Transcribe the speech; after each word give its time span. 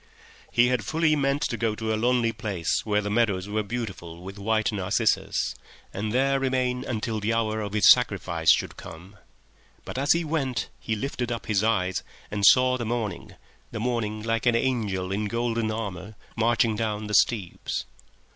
He 0.01 0.03
walked 0.03 0.29
away. 0.33 0.51
He 0.63 0.67
had 0.69 0.83
fully 0.83 1.15
meant 1.15 1.41
to 1.43 1.57
go 1.57 1.75
to 1.75 1.93
a 1.93 1.95
lonely 1.95 2.31
place 2.31 2.81
where 2.83 3.01
the 3.03 3.11
meadows 3.11 3.47
were 3.47 3.61
beautiful 3.61 4.23
with 4.23 4.39
white 4.39 4.71
narcissus, 4.71 5.53
and 5.93 6.11
there 6.11 6.39
remain 6.39 6.83
until 6.83 7.19
the 7.19 7.35
hour 7.35 7.61
of 7.61 7.73
his 7.73 7.87
sacrifice 7.91 8.51
should 8.51 8.77
come, 8.77 9.17
but 9.85 9.99
as 9.99 10.13
he 10.13 10.23
walked 10.23 10.69
he 10.79 10.95
lifted 10.95 11.31
up 11.31 11.45
his 11.45 11.63
eyes 11.63 12.01
and 12.31 12.47
saw 12.47 12.77
the 12.79 12.83
morning, 12.83 13.35
the 13.69 13.79
morning 13.79 14.23
like 14.23 14.47
an 14.47 14.55
angel 14.55 15.11
in 15.11 15.25
golden 15.25 15.69
armour, 15.69 16.15
marching 16.35 16.75
down 16.75 17.05
the 17.05 17.13
steeps 17.13 17.85